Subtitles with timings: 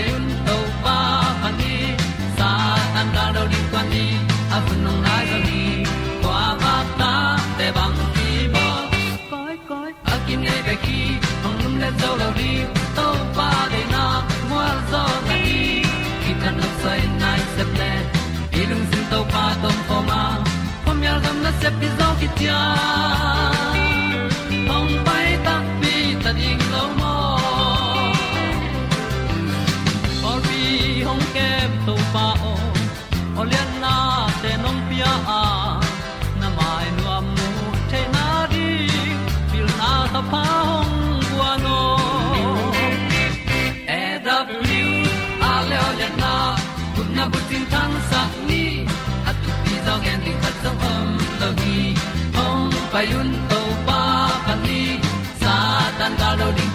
[0.00, 0.98] hong pai un to pa
[1.42, 1.74] pan ni
[2.38, 2.50] sa
[2.94, 4.04] tan da do di kwan ni
[4.56, 5.62] a bu nong nai za ni
[6.22, 7.12] kwa ba ta
[7.58, 8.66] te bang ki bo.
[9.30, 11.00] Koi koi a kim nei be ki
[11.42, 12.52] hong lum le zo lo di
[12.96, 14.04] to pa de na
[14.50, 15.58] mo zo ta ni
[16.22, 17.92] ki tan no sai nai se ple
[18.60, 20.22] ilung sin to pa tom ko ma.
[20.84, 22.46] Pom yal gam na se pi zo ki ti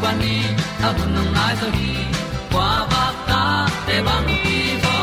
[0.06, 0.36] da lo ni
[0.88, 1.92] a bu nang mai so hi
[2.52, 3.42] kwa ba ta
[3.88, 4.96] te bang ki bo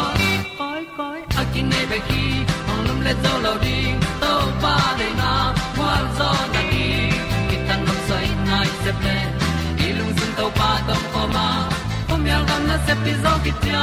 [0.58, 2.22] koi koi a kin nei be ki
[2.70, 3.76] ong lum le zo lo di
[4.22, 4.32] to
[4.62, 5.30] pa de na
[5.76, 6.86] kwa zo na ni
[7.48, 9.16] ki tan nok sai nai se ple
[9.86, 11.46] i lung sun to pa tom ko ma.
[12.08, 13.82] Pom yal gam na se pi zo ki ta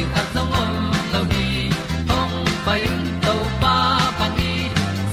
[0.00, 0.72] zo gen ni at song om
[1.12, 1.46] lo ni
[2.18, 3.74] ong pa yun to pa
[4.18, 4.52] pa ni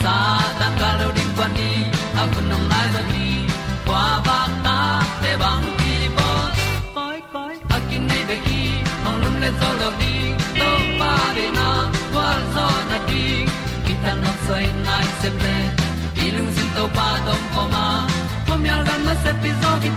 [0.01, 0.15] sa
[0.59, 1.69] tan ga lo ding pa ni
[2.21, 3.27] a bu nong lai za ni
[3.85, 4.77] kwa ba ta
[5.21, 5.65] te bang
[9.41, 10.15] le zo lo di
[10.59, 11.67] to pa de na
[12.13, 13.25] kwa zo na di
[13.85, 15.57] ki ta na sai nai se ple
[16.15, 17.85] đi lung sin to pa đông ko ma.
[18.47, 19.91] Ko mi al gan na se pi zo ki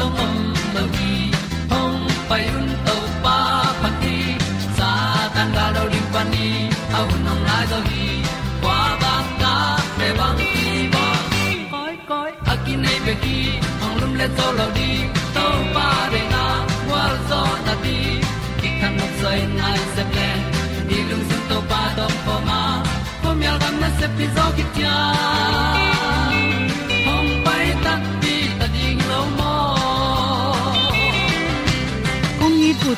[0.00, 1.32] en ding ta som om lo gi
[1.70, 3.38] hong pai un to pa
[3.82, 4.16] pa ti
[4.76, 4.90] sa
[5.34, 6.48] tan ga do ri pa ni
[6.98, 8.06] au nong lai do gi
[8.62, 9.54] kwa ba ta
[9.98, 11.06] pe bang ti ba
[11.72, 13.38] koi koi a ki nei be ki
[13.80, 14.90] hong lum le to lo di
[15.34, 16.44] to pa de na
[16.90, 17.98] wa zo na ti
[18.60, 20.28] ki kan nok sai nai se ple
[21.10, 22.60] lung sun to pa do po ma.
[23.22, 24.96] Po mi al gam na se pi zo ki tia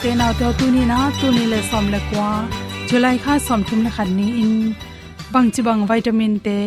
[0.00, 2.28] te na to tu ni na tu ni le som le kwa
[2.88, 4.52] july kha som thum na khan ni in
[5.32, 6.58] bang chi bang vitamin te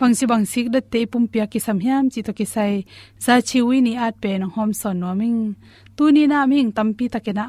[0.00, 2.72] bang chi bang sik da te pum pia ki sam hiam chi to ki sai
[3.24, 5.40] za chi wi ni at pe no hom son no ming
[5.96, 7.46] tu ni na ming tam pi ta ke na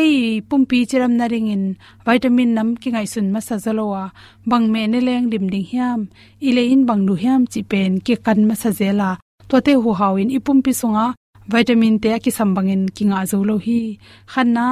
[0.00, 0.14] ei
[0.48, 1.64] pumpi chiram na ringin
[2.06, 4.04] vitamin nam ki ngai sun ma sa zalowa
[4.50, 6.00] bang me ne leng dim ding hiam
[6.48, 9.10] ile in bang nu hiam chi pen ki kan ma sa zela
[9.48, 11.06] to te hu hawin ipumpi sunga
[11.46, 13.98] vitamin te ki sambangin ki nga zo lo hi.
[14.32, 14.66] Khanna,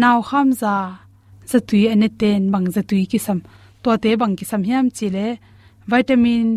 [0.00, 0.74] naw kham za
[1.50, 3.38] zatui ane ten bang zatui ki sam
[3.82, 5.26] to te bang ki sam hiam chile
[5.90, 6.48] vitamin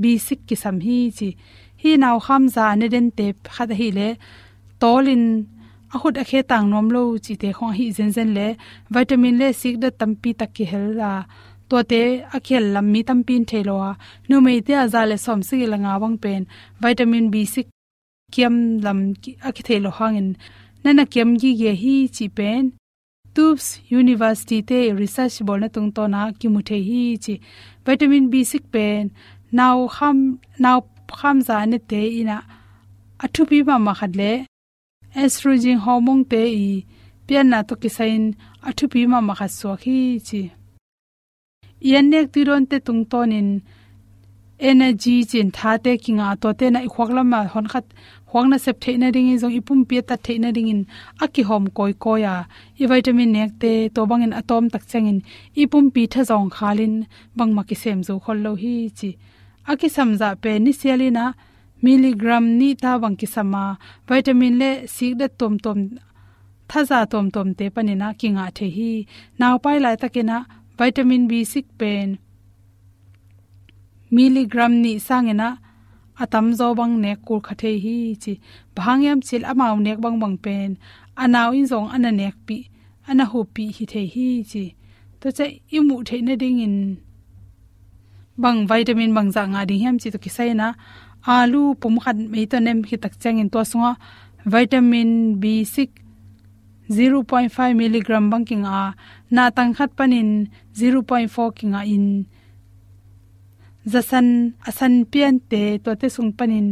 [0.00, 1.28] b6 ki sam hi chi.
[1.82, 4.08] Hi naw kham za ne den te khat hi le.
[4.80, 5.24] Tolin
[5.94, 8.48] a khut a khe tang nom lo chi te khong hi zen zen le.
[8.94, 11.12] Vitamin le sik da tampi tak ki hel la.
[11.68, 12.02] To te
[12.36, 13.92] a khel lam mi tampin thelo a.
[14.28, 16.42] Nu mei te a za le som si langa wang pen.
[16.82, 17.73] Vitamin b6
[18.34, 18.54] kiam
[18.84, 18.98] lam
[19.48, 20.28] a ki thelo hangin.
[20.84, 22.64] Nana kiam gi ge hi chi pen.
[23.34, 23.66] Tubes
[24.00, 27.34] university te research bol na tung to na ki mu the hi chi.
[27.84, 29.02] Vitamin b6 pen.
[29.58, 30.18] Now ham
[30.64, 30.78] now
[31.18, 32.36] kham za ne te ina
[33.24, 34.32] athu pi ma ma khat le.
[35.22, 36.68] Estrogen hormone te i
[37.26, 38.24] pian na to kisain
[38.68, 39.98] athu pi ma ma kha so khi
[40.28, 40.42] chi.
[41.90, 43.48] Yan nek ti ron te tung tonin.
[44.70, 47.86] Energy chin tha te kinga to te na khwak lama hon khat
[48.34, 50.80] khwang na sep theina ding in zong ipum pi ta theina ding in
[51.24, 52.34] aki hom koi koya
[52.82, 55.18] i vitamin nek te to bangin atom tak changin
[55.62, 56.94] ipum pi tha zong khalin
[57.38, 59.10] bangma ki sem zo khol lo hi chi
[59.70, 61.24] aki samza pe ni sialina
[61.84, 63.64] miligram ni ta bang ki sama
[64.08, 65.78] vitamin le sik da tom tom
[66.70, 68.92] thaza tom tom te panina kinga the hi
[69.40, 70.38] naw pai lai takena
[70.78, 72.08] vitamin b6 pen
[74.16, 75.48] miligram ni sangena
[76.22, 78.32] atam zo bang ne kul khathe hi chi.
[78.76, 80.70] Bhangyam chil amaw nek bang bang pen.
[81.22, 82.56] Anaw in zong ana nek pi,
[83.08, 84.64] ana hu pi hi the hi chi.
[85.20, 85.46] To che
[85.76, 86.76] imu the na ding in.
[88.42, 90.68] Bang vitamin bang za nga ding hem chi to kisai na.
[91.26, 93.92] Alu pum khat me to nem hi tak chang in to sunga.
[94.44, 95.88] Vitamin b6
[96.90, 97.48] 0.5
[97.80, 98.94] mg banking a
[99.30, 102.26] na tang khat panin 0.4 kinga in
[103.92, 104.28] zasan
[104.68, 106.66] asan pian te to te sung panin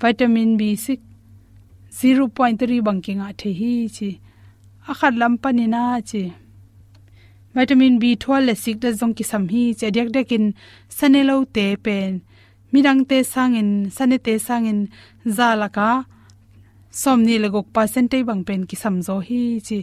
[0.00, 1.08] vitamin b6
[1.90, 4.20] 0.3 banking a the hi chi.
[4.86, 6.22] Akhat lam panina chi.
[7.54, 10.44] Vitamin b12 le sik da zong ki sam hi che dek dekin
[10.96, 12.20] sanelo te pen.
[12.72, 14.80] Mirang te sangin sane te sangin
[15.36, 15.90] zalaka
[17.02, 19.78] somni le gok percentage bang pen ki samzo hi chi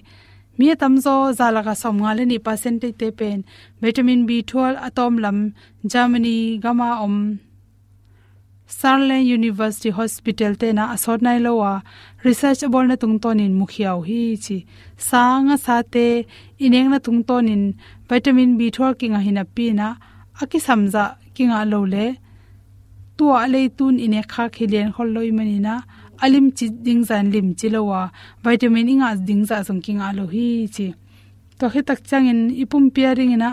[0.58, 3.40] mi tamzo zalaka somnga le ni percentage te pen
[3.82, 5.38] vitamin b12 atom lam,
[5.92, 7.18] germany gama om.
[8.68, 11.84] Sarlen University Hospital te na asot nai lowa
[12.24, 14.58] research bol na tung tonin mukhiaw hi chi
[15.10, 16.08] sanga sa te
[16.66, 17.64] ineng na tung tonin
[18.10, 19.88] vitamin b12 kinga hina pi na
[20.42, 21.04] aki samja
[21.36, 22.06] kinga lo le
[23.18, 25.76] tua le tun ine kha khilen hol loi mani na
[26.24, 28.02] alim chi ding zan lim chi lowa
[28.44, 30.88] vitamin inga ding za song a lo hi chi.
[31.60, 33.52] To he tak changin ipum pairing ina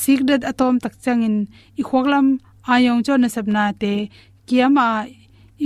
[0.00, 1.36] sigdat atom tak changin
[1.80, 2.26] i khoklam
[2.72, 3.92] ayong cho na sabna te
[4.46, 4.86] kiama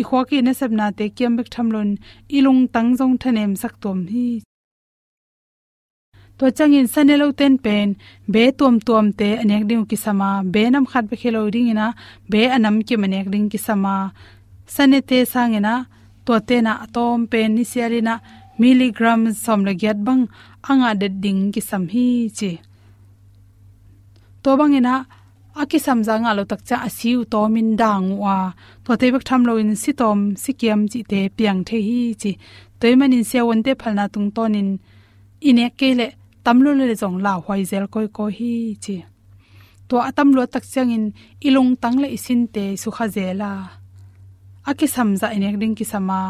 [0.01, 1.91] i khoki na sabna te, kiam bek thamlon
[2.37, 4.29] ilung tang jong thanem sak tom hi.
[6.39, 7.89] To changin sanelo ten pen,
[8.33, 11.89] be tom tom te anek ding ki sama, be nam khat be khelo ring ina,
[12.31, 13.95] be anam ki manek ring ki sama.
[14.75, 15.75] Sanete sangena
[16.25, 18.15] to te na atom pen ni sialina
[18.61, 20.23] milligram som le gyat bang
[20.71, 22.07] anga de ding ki sam hi
[22.39, 22.53] chi.
[24.43, 24.95] To bangena
[25.63, 28.37] aki samja nga lo tak cha asiu to min dang wa.
[28.85, 32.01] To te bek tham lo in si tom, si kiam chi te piang the hi
[32.23, 32.33] chi.
[32.81, 34.71] Toy manin se won te phalna tung tonin
[35.49, 36.07] ine kele
[36.45, 38.53] tamlo le jong la hwai zel koi ko hi
[38.85, 38.97] chi.
[39.89, 41.05] To atam lo tak chang in
[41.47, 43.51] ilung tang le isin te su kha zela
[44.71, 46.21] aki samza inek ding ki sama.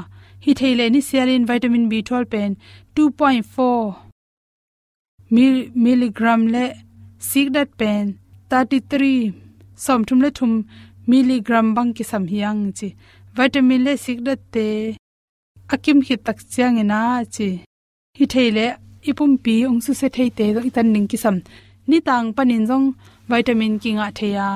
[0.45, 2.51] Hi theile ni sialin vitamin b12 pen
[2.97, 3.95] 2.4
[5.85, 6.65] milligram le
[7.31, 8.05] sigdat pen
[8.51, 9.33] 33
[9.85, 10.53] som thum le thum
[11.11, 12.89] milligram bang ki sam hiang chi.
[13.37, 14.67] Vitamin le sigdat te
[15.75, 17.03] akim hi tak chiang ina
[17.35, 17.49] chi.
[18.19, 18.67] Hi theile
[19.11, 21.37] ipum pi ong su se thei te itan ning ki sam
[21.91, 22.87] ni tang panin jong
[23.31, 24.49] vitamin ki nga theya.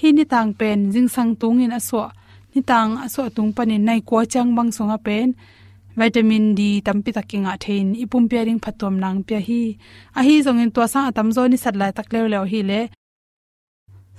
[0.00, 2.06] Hi ni tang pen jing sang tung in aswa
[2.54, 5.28] ni tang aso tung panin nai ko chang bang songa pen.
[5.98, 7.86] Vitamin d tampi takinga thein.
[8.02, 9.62] Ipum pairing phatom nang pya hi.
[10.18, 12.60] A hi zong in to sa atam zo ni sat lai tak leo leo hi
[12.70, 12.80] le.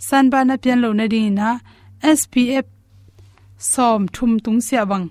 [0.08, 1.50] San ba na pian lo na ding na.
[2.20, 2.66] Spf
[3.58, 5.08] som thum tung sia bang.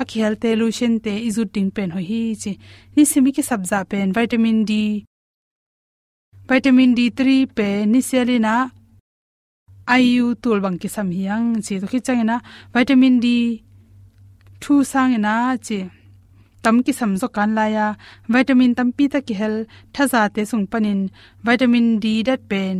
[0.00, 2.52] Akhel te lution te izu ting pen ho hi chi.
[2.94, 4.08] Ni simi ki sabza pen.
[4.16, 4.72] Vitamin d.
[6.48, 7.20] Vitamin d3
[7.56, 8.54] pe ni selina
[9.94, 12.36] iu tul bang ki sam hiang chi to khi changena
[12.74, 13.26] vitamin d
[14.62, 15.34] thu sangena
[15.66, 15.78] chi
[16.62, 17.86] tam ki sam zo kan la ya
[18.32, 19.54] vitamin tam pi ta ki hel
[19.94, 21.00] thaza te sung panin
[21.46, 22.76] vitamin d dat pen.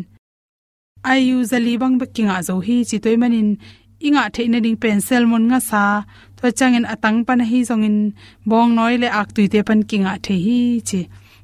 [1.10, 3.50] Ayu zali bang ba kinga zo hi chi toy manin
[4.06, 5.82] inga theina ding pen selmon nga sa
[6.36, 7.98] to changin atang pan hi zongin,
[8.50, 10.58] bong noi le ak tuite pan kinga the hi
[10.88, 11.00] chi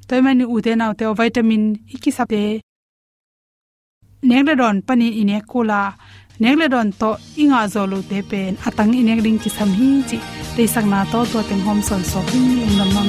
[0.07, 1.63] toy mani u te naw te vitamin
[1.95, 2.11] iki
[4.29, 5.81] nek le don pani ine kula
[6.41, 7.09] nek le don to
[7.41, 10.17] inga zolo te pen atang inek ding ki sam hi chi.
[10.55, 12.41] Te sak na to to teng hom son so hi
[12.77, 13.07] nam nam.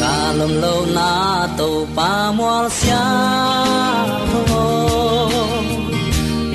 [0.00, 1.10] Ka lom lo na
[1.58, 3.04] to pa mual sia.
[4.30, 4.62] Tho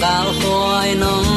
[0.04, 1.31] gal khoi nong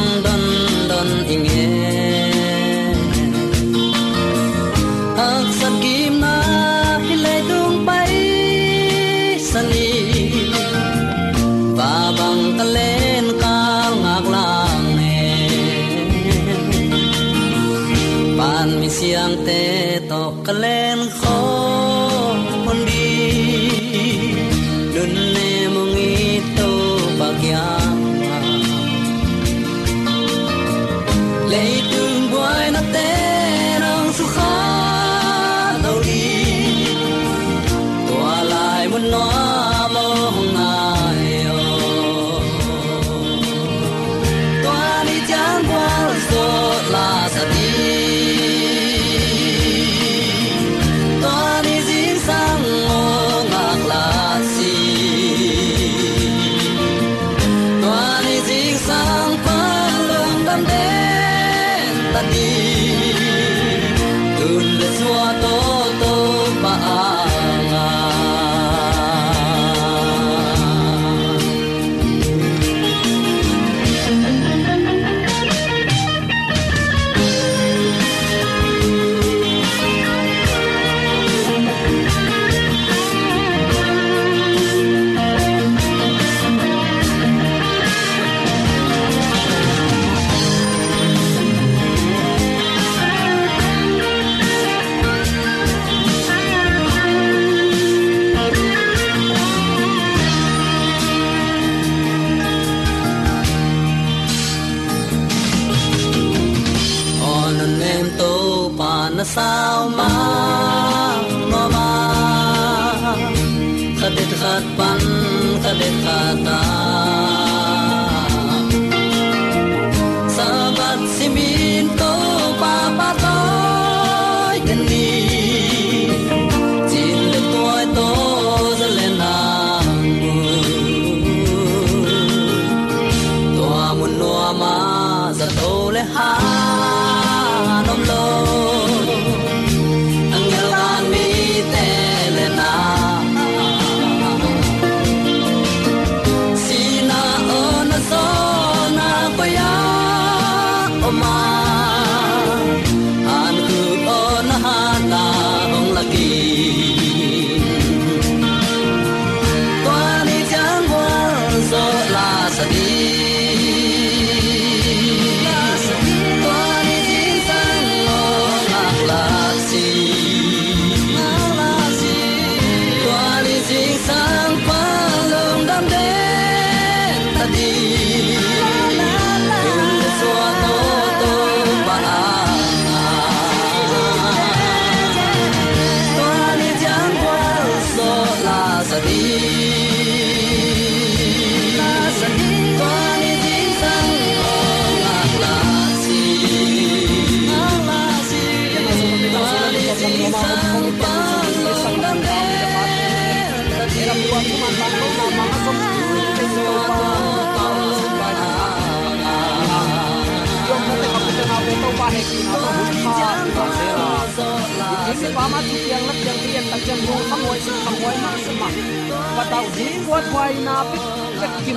[19.29, 19.65] ងទេ
[20.11, 20.15] ត
[20.47, 21.84] ក្លែនខោ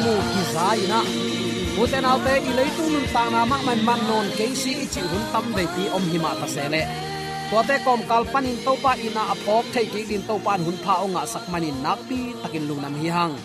[0.07, 0.99] mu ki zai na.
[1.81, 5.67] Uten alte ilay tunun tang na mak man man non keisi ichi hun tam dei
[5.75, 6.81] ti om hima ta sele.
[7.67, 8.23] te kom tẩu
[8.83, 13.09] pa ina apok thei ki din topan hun pha onga sakmanin nakpi takin nam hi
[13.15, 13.35] hang.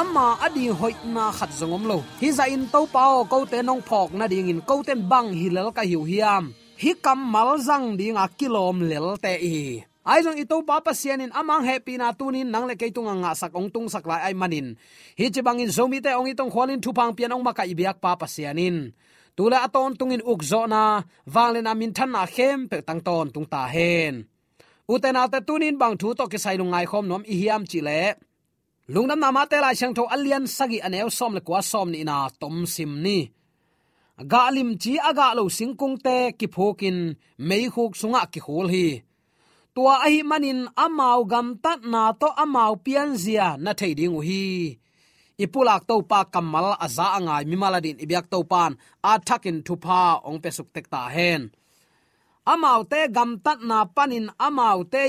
[0.00, 1.98] Amma adi hoi na khat zongom lo.
[2.20, 5.28] Hi za in to pao ko te nong phok na ding in ko ten bang
[5.38, 6.44] hi lel ka hiu hiam.
[6.82, 9.58] Hi kam mal zang ding a kilom lel te i.
[10.04, 13.72] Ai jong ito, papa pasianin amang happy na tunin nang le keitung nga sak ong
[13.72, 14.76] tung sak lai ai manin.
[15.16, 18.92] Hi bangin zomi te ong itong khwalin thupang pian ong maka ibiak pa pasianin.
[19.36, 20.82] tula aton tungin ukzo na
[21.34, 24.14] wangle amin than na khem pe tang ton tung ta hen
[24.92, 28.00] uten alte tunin bang thu to ki sai lungai khom nom i hiam chi le
[28.92, 32.16] lungnam nama te lai chang tho alian sagi aneu som le kwa som ni na
[32.40, 33.18] tom sim ni
[34.30, 36.98] ga lim chi aga lo singkung te ki phokin
[37.48, 38.86] mei khuk sunga ki hol hi
[39.74, 44.44] tua ahi manin amau gam tat na to amau pian zia na thei ding hi
[45.44, 48.72] ipulak to pa kamal aza angai mimaladin ibyak to pan
[49.10, 51.42] a thakin thupa ong pesuk tek ta hen.
[52.52, 55.02] Amau te gam tat na panin amau te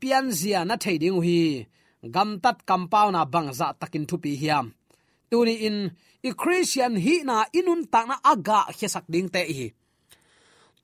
[0.00, 1.42] pian zia na thei ding hi
[2.14, 4.66] gam tat kampau na bangza takin thupi hiam.
[5.30, 5.78] Tuni in
[6.28, 9.66] i christian hi na inun ta na aga hesak ding te hi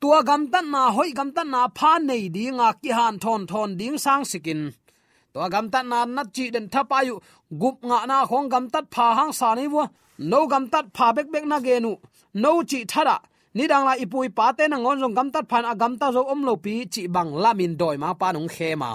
[0.01, 3.71] tua gam tan na, hoi gam tan na, pha nei dinga ki han thon thon
[3.81, 4.61] ding sang sikin.
[5.33, 7.15] Tua gam tan na na chi den thapa yu
[7.61, 9.83] gup nga na khong gam tat pha hang sa nei wo
[10.31, 11.93] no gam tat pha bek bek na ge nu.
[12.43, 13.17] No chi thara
[13.57, 16.07] ni dang la ipui pa te na ngon jong gam tat phan a gam ta
[16.15, 18.91] zo om lo pi, chi bang lamin doi ma pa nong khe ma.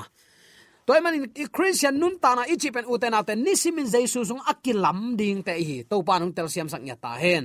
[0.86, 4.44] Toy man i christian nun ta na ichi pen uten aten ni simin jesu sung
[4.52, 5.78] akilam ding te hi.
[5.90, 7.44] To pa nong tel siam sak nya ta hen.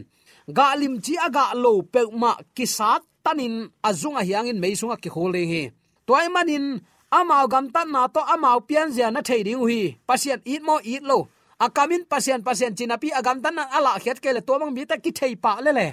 [0.56, 3.54] Ga lim chi aga lo pe ma kisat tanin
[3.88, 5.62] azunga hiangin meisunga ki khole hi
[6.06, 6.80] toy manin,
[7.12, 10.80] amao gam tan na to amao pian zia na thei ding hi pasien it mo
[10.84, 11.28] it lo.
[11.60, 15.10] Akamin pasien pasien chinapi agam tan ala khet ke le to mang mi ta ki
[15.10, 15.86] thei pa le le.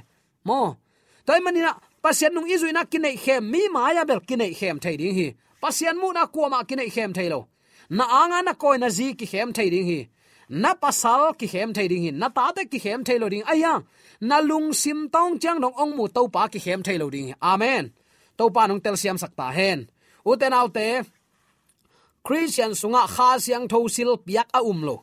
[0.47, 0.77] Mo.
[1.25, 1.71] Toy manina,
[2.03, 5.27] pasien nung izuina kinai khem, mi ma ya bel kinai khem thei ding hi.
[5.61, 7.47] Pasien mu na kuama ma kinai khem thei lo.
[7.89, 9.99] Na anga na koi na zi ki khem thei ding hi
[10.49, 13.45] na pasal ki hem thei ding na ta te ki hem thei lo ding.
[13.53, 13.83] Aya
[14.21, 17.33] na lung sim tong chang dong ong mu to pa ki hem thei lo ding
[17.41, 17.93] amen.
[18.37, 19.79] To pa nong tel siam sakta hen.
[20.25, 20.87] Uten autte
[22.25, 24.95] christian sunga kha siang tho sil piak a um lo.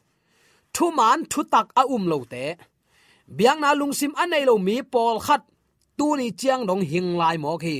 [0.74, 2.46] Thu man thu tak a um lo te.
[3.36, 5.42] Biang na lung sim anei lo mi pol khat
[5.98, 7.76] tu ni chiang dong hing lai mo khi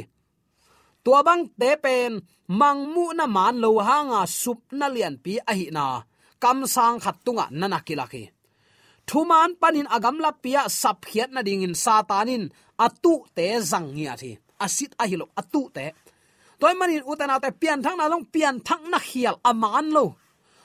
[1.04, 2.12] tua bang te pen,
[2.47, 5.87] mang mu na man lo hanga sup na lian pi a hi na
[6.42, 8.25] kam sang khat tunga nana kilaki.
[9.06, 12.44] Thuman panin agam la pia sap khiat na ding in satanin,
[12.84, 14.31] atu te zang hi thi.
[14.64, 15.87] Asit ahilo atu te.
[16.61, 20.05] Toy manin utana te pian thang na long, pian thang na khial aman lo.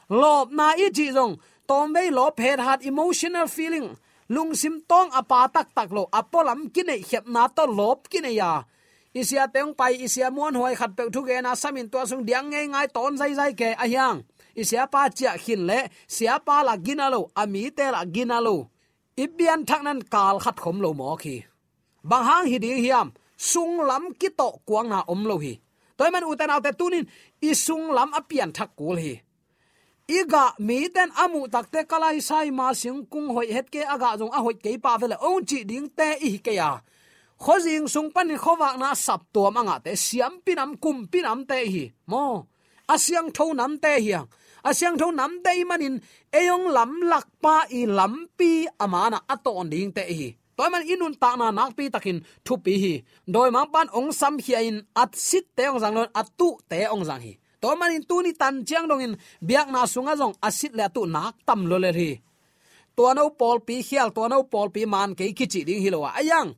[0.09, 1.33] Lob na i ji jong
[1.69, 3.87] tom ve lo phet hat emotional feeling.
[4.29, 8.53] Lung sim tong apa tak tak lo apolam kine khep na to lob kine ya.
[9.19, 12.47] Isia teng pai, isia mon hoi khat pe thu ge na samin to sung diang
[12.51, 14.36] ngai ngai ton zai zai ke ahyang isia
[14.91, 18.55] pa chia khin le sia pa la ginalo ami te la ginalo
[19.23, 21.43] ibian thak nan kal khat khom lo mo khi.
[22.03, 25.53] Bang hang hi ding hiam sung lam ki to kuang na om lo hi.
[25.97, 27.05] Toy man uten autte tunin,
[27.41, 29.13] i sung lam apian thak kul hi.
[30.07, 34.33] Iga mi ten amu takte kalai sai ma sing kung hoi het ke aga jong
[34.37, 36.71] a hoi ke pa vele ong chi ding te i ke ya
[37.43, 41.83] khozing sung pan khowak na sap tuam anga te siam pinam kum pinam te hi.
[42.11, 42.47] Mo
[42.93, 44.27] asyang tho nam te hiang
[44.69, 45.95] asyang tho nam dei manin,
[46.39, 48.49] eyong lam lak pa i lam pi
[48.83, 50.29] amana aton ding te hi.
[50.57, 52.93] Toy man inun ta na nak pi takin thu pi hi.
[53.33, 56.79] Doi mang pan ong sam hi in at sit te ong jang lon atu te
[56.93, 57.33] ong jang hi.
[57.61, 59.13] Toy man in tu ni tan chiang dong in,
[59.47, 62.11] biak na sunga jong asit le tu nak tam lo le hi.
[62.97, 65.99] To no pol pi khial to no pol pi man ke kichi ding hi lo
[66.19, 66.49] ayang,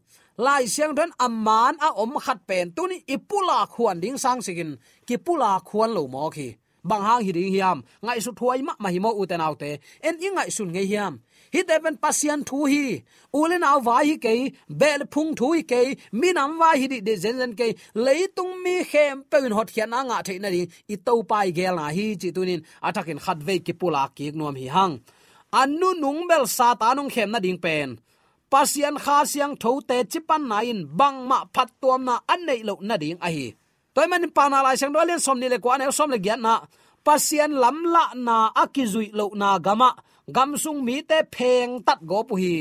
[0.46, 4.72] lai siang don amman a om khat pen tu ni ipula khuan ding sang sikin,
[5.08, 6.50] ki pula khuan lo mo khi
[6.84, 7.84] bang hang hi ding hiam.
[8.02, 11.14] Ngai su thuai ma ma hi mo uten autte en i ngai sun nge hiam.
[11.54, 13.02] Hi te pen pasian thu hi.
[13.40, 14.34] Ulen aw wa hi ke
[14.82, 17.68] bel phung thu hi ke minam wa hi de zen zen ke
[18.06, 20.62] leitung mi khem pein hot khian anga the na ri
[20.94, 22.62] i to pai gel na hi chi tunin.
[22.88, 24.94] Atakin khat ve ki pula ki nuam hi hang.
[25.60, 27.90] Anu nung bel sa ta nung khem na ding pen.
[28.52, 30.80] Pasian kha siang tho te chipan na in.
[31.00, 33.48] Bang ma phat tuam na an nei lo na ding a hi
[34.00, 36.40] toy man pa na lai sang dolen som ni le ko an som le gyan
[36.40, 36.54] na
[37.04, 39.90] pasian lam la na akizui lo na gama
[40.36, 42.56] gam sung mi te pheng tat go pu hi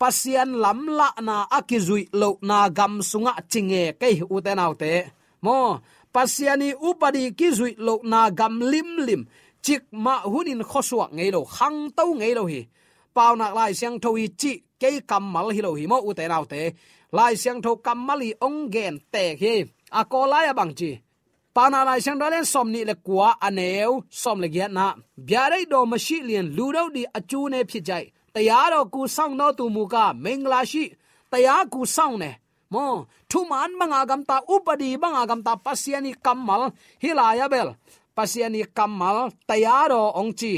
[0.00, 4.92] pasian lam la na akizui lo na gam sunga chinge kai u te nau te
[5.44, 5.56] mo
[6.14, 9.22] pasiani upadi kizui lo na gam lim lim.
[9.64, 12.60] Chik ma hunin khosuak ngei lo khang tau ngei lo hi
[13.16, 16.44] pau nak lai siang thoi chi ke kamal hi lo hi mo u te nau
[16.52, 16.60] te
[17.16, 19.54] lai siang tho kamali ong gen te hi
[19.90, 21.02] a ko lai bang chi.
[21.54, 24.94] Pana lai sang dalen som ni le kwa aneu som le giat na.
[25.26, 28.04] Biare do ma shi lien lu do di achu ne phit jai.
[28.34, 30.84] Taya do ku sang no tu mu ka mengla shi.
[31.30, 32.30] Taya ku sang ne.
[32.70, 36.62] Mo, thu man manga gam ta upadi manga gam ta pasiani kamal
[37.02, 37.68] hilaya bel.
[38.16, 40.52] Pasiani kamal taya do ong chi.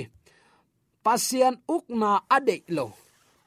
[1.04, 2.92] Pasian ukna ade lo.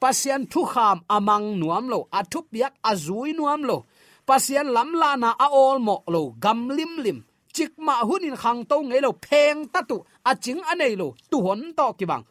[0.02, 2.08] Pasian thu kham amang nuam lo.
[2.18, 3.76] Athup yak azui nuam lo
[4.26, 7.18] pasian lam la na a ol mo lo gam lim lim.
[7.54, 9.96] Chik ma hunin khang to ngei lo pheng ta tu,
[10.30, 12.24] a ching anei lo tu hon to ki bang.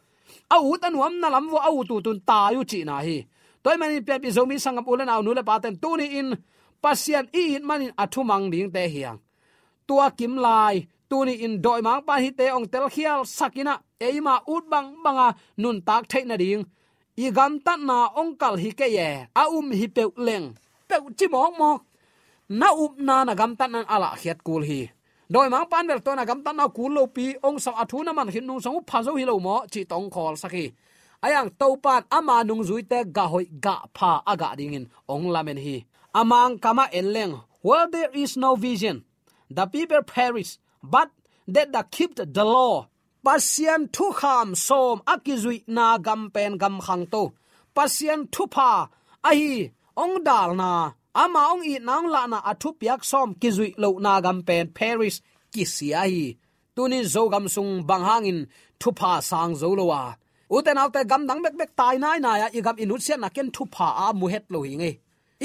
[0.54, 2.96] A u tan wam na lam wo a u tu tun ta yu chi na
[3.06, 3.16] hi.
[3.62, 6.30] Toy mani pe pi zomi sangam ulen au nu le pa ten tu ni in.
[6.82, 9.18] Pasian i in manin athu mang ding te hiang.
[9.86, 10.76] Tua kim lai,
[11.08, 13.74] tu ni in doi mang pa hi te ong tel khial sakina
[14.06, 15.28] eima ut bang banga
[15.62, 16.64] nun tak thai na ding.
[17.16, 19.08] I gam ta na ong kal hi ke ye,
[19.40, 20.46] a um hi pe leng
[20.94, 21.80] te chi mok mok
[22.48, 24.90] na up na na gam tan an ala khiat kul hi.
[25.32, 28.04] Doi mang pan bel to na gam tan na kul lo pi, ong sa athu
[28.04, 30.74] na man hin nu sang pha zo hi lo mo, chi tong khol saki
[31.24, 35.58] ayang topan ama nung zui te ga hoi ga pha aga ding in, ong lamen
[35.66, 35.76] hi.
[36.14, 39.04] Amang kama enleng well, there is no vision.
[39.50, 41.10] The people perish, but
[41.48, 42.88] that the keep the law.
[43.24, 47.32] Pasian thu kham som akizui na gam pen gam khang to.
[47.74, 48.88] Pasian thu pha,
[49.24, 50.70] ahi ong dal na
[51.14, 55.16] ama ong i nang la na athu piak som kizui lo na gam pen paris
[55.52, 56.26] kisia hi
[56.74, 58.38] tunin zo gam sung bang hangin
[58.80, 60.02] thu pha sang zo lo wa
[60.56, 63.28] uten autte gam dang bek bek tai nai na ya i gam inu sia na
[63.36, 64.92] ken thu pha a mu het lo hi nge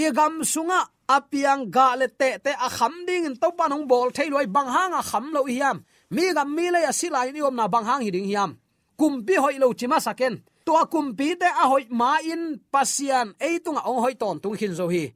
[0.02, 0.80] i gam sunga
[1.16, 4.48] apiang ga le te te a kham ding in to pa nong bol thei loi
[4.56, 5.78] bang hang a kham lo hiam
[6.16, 8.52] mi gam mi le ya silai ni om na bang hang hi ding hiam
[9.00, 10.34] kumpi hoi lo chima saken
[10.70, 13.34] to kumpi te a hoi ma in pasian.
[13.42, 15.14] Ei tunga ong hoi ton tung hin zo hi.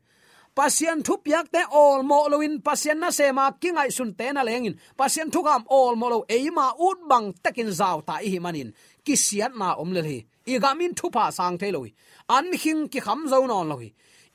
[0.57, 4.41] Pasian thu piak te all mo loin pasian na se ma kingai sun te na
[4.47, 8.39] lengin pasian thu kam all mo lo e ma ut bang takin zaw ta hi
[8.45, 8.73] manin
[9.05, 10.19] ki siat na om le hi.
[10.51, 11.89] I gamin thu pa sang the loi
[12.37, 13.93] an hing ki kham zo non loi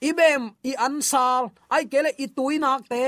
[0.09, 1.43] ibem i an sal,
[1.75, 3.03] ai kele i tuinak te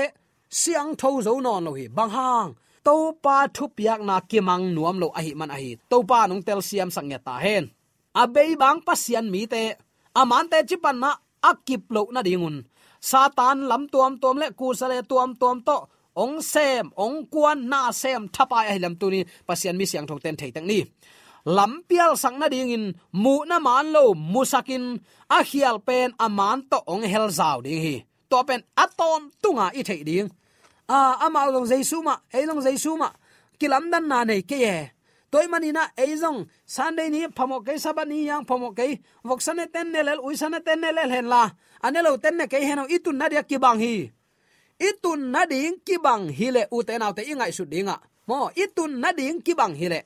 [0.61, 2.49] siang tho zo non loi bang hang.
[2.85, 6.61] To pa thu piak na kimang nuam lo ahi man ahi to pa nong tel
[6.69, 7.65] siam sang ta hen
[8.15, 9.75] abei bang pasian mi te.
[10.15, 12.63] Amante chipan na akip lo na dingun.
[12.99, 15.77] Satan lam tuam tuam le ku sale tuam tuam to.
[16.13, 19.23] Ong sem, ong kuan na sem thapa ai lam tu ni.
[19.47, 20.83] Pasian mi siang thong ten thei tak ni.
[21.45, 22.85] Lampial sang na ding in
[23.23, 24.99] mu na man lo musakin
[25.31, 27.95] a hial pen aman to ong hel zau ding hi.
[28.29, 30.27] To pen aton tunga i thei ding.
[30.91, 33.09] A ama long jaisu ma ei long jaisu ma.
[33.59, 34.75] Kilam dan na nei ke ye
[35.31, 40.19] toy manina eizong sunday ni phamo ke sabani yang phamo ke voksane ten ne lel
[40.19, 41.47] uisane ten ne lel hen la
[41.81, 44.11] anelo ten ne ke heno itun nadia ki bang hi.
[44.81, 48.01] Itun nading ki bang hi le u te ingai su dinga.
[48.25, 50.01] Mo itun nading ki bang hi le.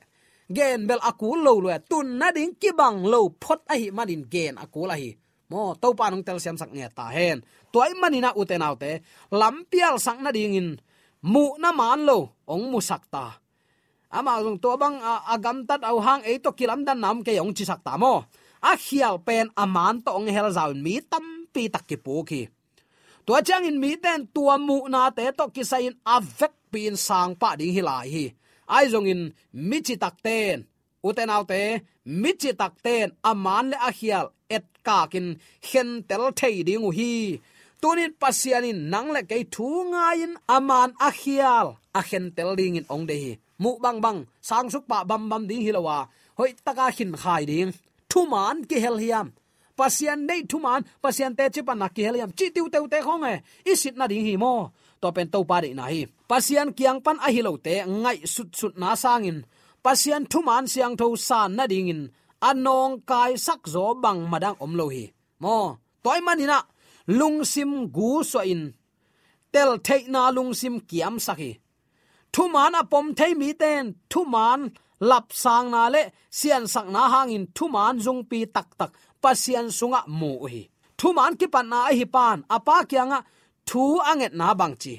[0.52, 4.60] Gen bel akul lo lo tun nading ki bang lo phot a hi manin gen
[4.60, 5.16] akul la hi.
[5.48, 7.40] Mo to pa nong tel siam sak nge ta hen.
[7.72, 8.76] Toy manina u te nau
[9.32, 10.70] lampial sang na ding in
[11.24, 13.40] mu na man lo ong mu sak ta
[14.10, 14.96] ama jong to bang
[15.34, 18.24] agam tat au hang e to kilam dan nam ke yong chi sak ta mo.
[18.62, 22.42] A khial pen aman to ong hel zaun mi tam pi tak ki pu ki.
[23.26, 27.34] To chang in mi ten tua mu na te to ki sain avek pin sang
[27.40, 28.26] pa ding hi lai hi.
[28.68, 30.66] Ai zong in, mi chi tak ten.
[31.06, 31.60] Uten te
[32.04, 35.28] mi chi tak ten aman le a khial et ka kin
[35.68, 37.12] hen tel thei ding hi.
[37.80, 41.66] Tunin pasianin nang le ke thu nga in aman a khial,
[41.98, 45.28] a hen tel ding in ong de hi mu bang bang, sang suk pa bam
[45.30, 47.72] bam ding hilawa hoi, taka hin khai ding.
[48.10, 49.26] Thu man ki hel hiam.
[49.78, 52.30] Pasian nei thu man, pasian te chi pan na ki hel hiam.
[52.38, 53.34] Chi tiu teu te khong e.
[53.72, 54.72] Isit na ding hi mo.
[55.00, 56.06] To pen to pa de na hi.
[56.30, 59.38] Pasian kiang pan a hilo te, ngai sut sut na sangin
[59.86, 62.02] pasian thu man siang tho san na ding in.
[62.48, 65.04] Anong kai sak zo bang madang om lo hi.
[65.42, 65.56] Mo,
[66.04, 66.64] toy lung
[67.18, 68.62] lungsim gu so in.
[69.52, 71.50] Tel thei na lungsim kiam sakhi
[72.34, 73.84] thu man apom thei mi ten.
[74.10, 74.60] Thu man
[75.10, 76.02] lap sang na le.
[76.38, 77.44] Sian sak na hangin.
[77.56, 78.90] Thu man zung pi tak tak.
[79.22, 80.62] Pasian sunga mu hi.
[80.98, 82.38] Thu man ki pan na hi pan.
[82.56, 83.18] Apa kyanga
[83.68, 84.94] thu anget na bang chi.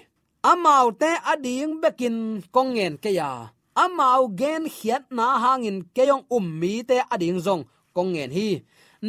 [0.51, 2.17] Amau te ading bekin
[2.55, 3.31] kongen ke ya.
[3.83, 7.63] Amau gen hiat na hangin keyong ummi te ading zong
[7.95, 8.49] kongen hi.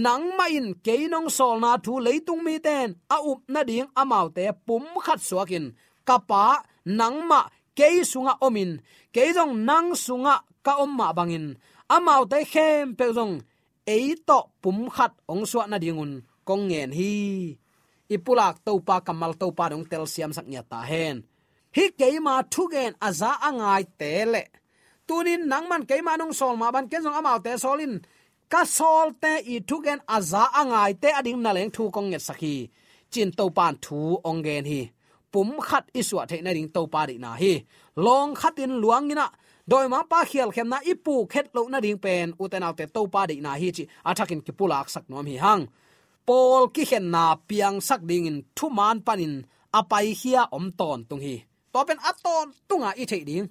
[0.04, 2.88] Nang ma in keinong sol na thu leitung mi ten.
[3.14, 5.66] A up na ding amau te pum khat suakin.
[6.08, 6.44] Kapa
[6.84, 7.40] nang ma
[7.78, 8.70] kei sunga omin.
[9.14, 10.34] Kei jong nang sunga
[10.66, 11.46] ka omma bangin.
[11.94, 13.34] Amau te khem pe jong
[13.94, 16.12] ei to pum khat ong suwa na dingun.
[16.48, 17.12] Kong ngen hi.
[18.14, 21.16] Ipulak to pa kamal to pa dong tel siam sak nya ta hen.
[21.76, 24.42] Hi kei ma thu gen aza angai tele
[25.08, 27.94] tunin nangman kei ma nong sol ma ban ke jong amau te solin.
[28.52, 32.20] Ka sol te i thu gen aza angai te ading na leng thu kong nge
[32.28, 32.56] sakhi.
[33.12, 34.82] Chin to pan thu ong gen hi
[35.32, 37.64] pum khat iswa the na ring to pa ri na hi.
[37.96, 39.26] Long khat in luang ina,
[39.70, 43.06] doi ma pa khial khem na ipu khet lo na ring pen uten autte to
[43.14, 45.62] pa ri na hi chi athakin ki pulak sak nom hi hang.
[46.26, 49.34] Pol ki khen na piang sak ding in thu man panin
[49.78, 51.36] apai hia om ton tung hi.
[51.72, 53.46] To pen aton tunga i thei ding.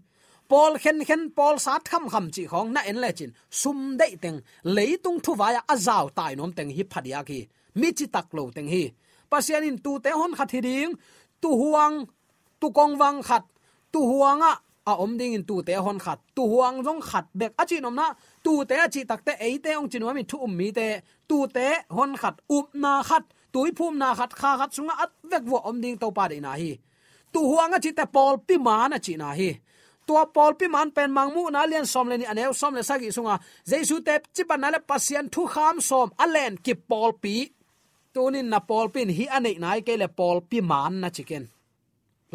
[0.49, 4.39] Pol khen khen pol sát kham kham chi khong na en lechin sum dei teng
[4.75, 7.39] leitung thu waya azau tai nom teng hi phadia ki.
[7.79, 8.83] Mi chi tak lo teng hi.
[9.31, 10.93] Pasian in tu te hon khat ding
[11.41, 11.95] tu huang,
[12.59, 13.43] tu kong wang khat
[13.91, 14.51] tu huanga
[14.85, 17.77] a om ding in tu te hon khat tu huang jong khat bek a chi
[17.79, 18.07] nom na
[18.43, 20.87] tu te a chi tak te ei te ong chinwa mi thu um mi te
[21.29, 23.23] tu te hon khat up na khat
[23.53, 26.37] tui phum na khat kha khat sunga at vek wo om ding to pa de
[26.45, 26.71] na hi
[27.33, 29.49] tu huang a chi te pol pi ma na chi na hi
[30.07, 33.09] tua pol pi man pen mangmu na lian som le ni aneu som le sagi
[33.17, 33.35] sunga
[33.71, 37.35] jesu te chipan na le pasian thu kham som alen ki pol pi
[38.17, 41.43] tunin na pol pin, hi anei nai ke le pol pi man na chicken.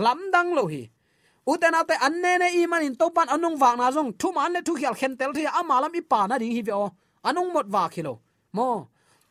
[0.04, 0.82] Lam dang lo hi.
[1.52, 4.60] Uten ate anne ne i man in topan anung wang na jong thu man le
[4.66, 6.86] thu khial khen tel thi amalam i pa na ding hi ve o
[7.28, 8.14] anung mot wa khilo
[8.56, 8.68] mo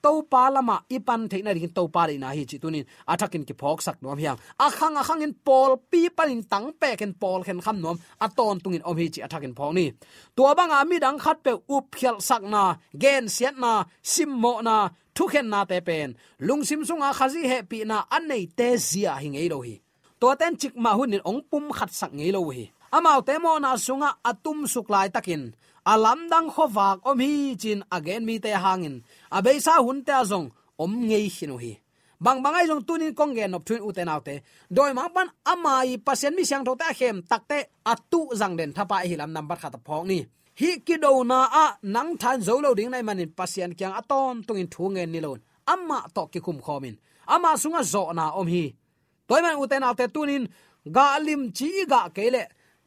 [0.04, 3.80] to pa lama ipan theina ring to pa na hi chi tunin athakin ki phok
[3.86, 7.78] sak nom hiang akhang akhang in pol pi palin tang pe ken pol khen kham
[7.84, 9.86] nom aton tungin om hi chi athakin phok ni.
[10.36, 12.64] Tua banga mi dang khat pe up khial sak na,
[13.04, 16.10] gen siat na, sim mo na, thu khen na te pen.
[16.40, 19.76] Lung sim sunga khazi he pi na, an nei te zia hi ngei lo hi.
[20.20, 22.66] To ten chik ma hunin ong pum khat sak ngei lo hi.
[22.92, 25.44] Amau te mo na sunga atum suklai takin.
[25.94, 28.96] Alam dang khowak om hi chin again mi te hangin
[29.38, 30.48] abe sa hun te azong,
[30.84, 31.74] om ngei hinu hi.
[32.22, 34.36] Bang bangai jong tunin kong gen nop thuin uten autte
[34.70, 37.58] doi ma pan amai pasien mi siang thota khem takte
[37.92, 40.20] atu jang den thapa hi lam number khata phok ni.
[40.60, 44.44] Hi ki do na a nang than zo lo ding nai manin pasien kyang aton
[44.46, 45.40] tungin thu ngen ni lon.
[45.74, 46.96] Amma to ki kum khomin
[47.34, 48.64] ama sunga zo na om hi.
[49.28, 50.44] Toy man uten autte tunin,
[50.96, 52.44] ga lim chi ga kele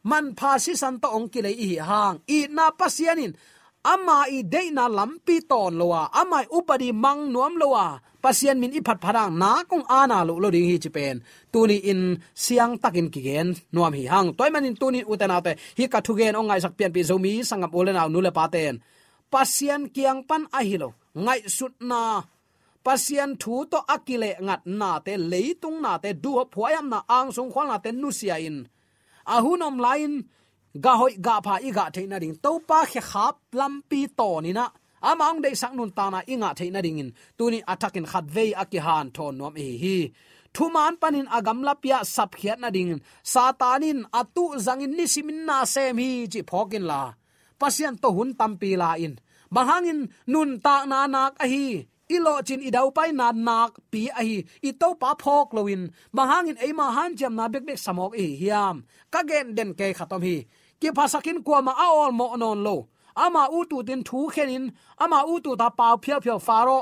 [0.09, 2.17] man phasi san to ong ki le hi hang.
[2.35, 3.33] I na pasianin
[3.93, 7.85] ama i deina na lampi ton lowa ama upadi mang nuam lowa
[8.23, 11.15] pasien min iphat pharang na kong ana lo lo ding hi chi pen.
[11.53, 12.01] Tuni in
[12.43, 14.29] siang takin ki gen nuam hi hang.
[14.37, 17.33] Toy manin tuni utena te hi ka thu gen ongai ngai sak pian pi zomi
[17.49, 18.75] sangam olena nu nule paten
[19.33, 20.89] pasien kiang pan a hi lo.
[21.25, 22.01] Ngai sut na.
[22.85, 27.49] Pasien thu to akile ngat na te, leitung na te du phuayam na ang sung
[27.53, 28.57] khwal na te nu sia in.
[29.35, 30.13] Ahunom lain
[30.83, 32.35] ga hoi, ga pha, i ga theina ding.
[32.43, 34.69] To pa khe khap lampi to ni na.
[35.05, 37.09] Amang de sang nun ta na inga theina ding in.
[37.37, 39.97] Tuni atakin khat vei aki han thon nom e hi.
[40.55, 43.01] Thuman panin agam lapia sap khiat na ding
[43.33, 47.01] satanin atu zangin nisimin na sem hi chi phokin la.
[47.59, 49.13] Pasian to hun tampi la in.
[49.55, 49.99] Bahangin
[50.33, 51.65] nun ta na nak a hi.
[52.15, 54.37] Ilo chin idau pai na nak pi a hi.
[54.67, 55.81] I to pa phok loin
[56.17, 58.75] bahangin ei ma han jam na bek bek samok e hiam
[59.13, 60.37] ka gen den ke khatom hi
[60.85, 62.75] ki phasakin kwa ma aol mo non lo.
[63.23, 64.65] Ama u tu tin thu khenin,
[65.03, 66.79] ama u tu ta pau phia phia faro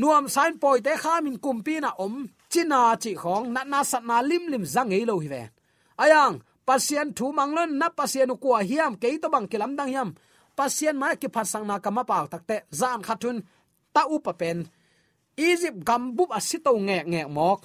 [0.00, 2.14] nuam sign poi te kha min kumpi na om
[2.52, 5.42] china chi khong, na na sat na lim lim zang ei lo hi ve
[6.02, 6.36] ayang,
[6.68, 10.10] pasien thu manglon na pasien ko hiam ke to bang kilam dang hiam.
[10.58, 13.36] Pasien ma ki phasang na kama pau takte zan khatun
[13.94, 14.58] ta u pa pen.
[15.48, 17.60] Egypt gambup asito nge nge mok.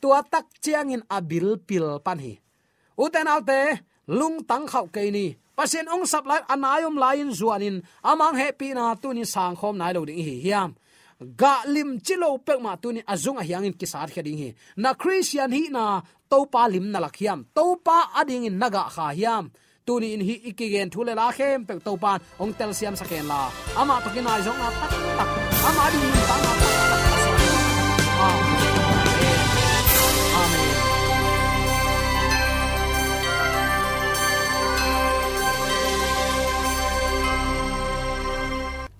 [0.00, 2.34] Tua tak chiang in abil pil pan hi.
[3.02, 3.58] Uten alte
[4.08, 5.36] lung tang khau ke ni.
[5.56, 7.82] Pasien ong sap lai anayom lain zuanin.
[8.02, 10.74] Amang happy na tu ni sang khom nai lo ding hi hiam.
[11.36, 14.50] Ga lim chilo pek ma tu ni azung a hiang in kisar khading hi.
[14.76, 19.12] Na christian hi na to pa lim na lakhiam to pa ading in naga kha
[19.18, 19.50] hiam.
[19.86, 23.26] Tu ni in hi ikigen thule la khem pek to pa ong tel siam saken
[23.30, 23.50] la.
[23.80, 25.28] Ama to ai zong na tak tak.
[25.68, 26.61] Ama di ta na